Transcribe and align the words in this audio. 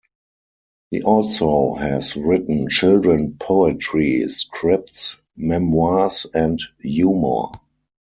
He 0.89 1.03
also 1.03 1.75
has 1.75 2.15
written 2.17 2.69
children 2.69 3.37
poetry, 3.39 4.27
scripts, 4.29 5.17
memoirs 5.37 6.25
and 6.33 6.59
humour. 6.79 7.49